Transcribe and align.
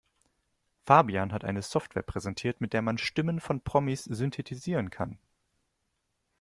Fabian 0.83 1.31
hat 1.31 1.45
eine 1.45 1.61
Software 1.61 2.01
präsentiert, 2.01 2.59
mit 2.59 2.73
der 2.73 2.81
man 2.81 2.97
Stimmen 2.97 3.39
von 3.39 3.61
Promis 3.61 4.03
synthetisieren 4.05 4.89
kann. 4.89 5.19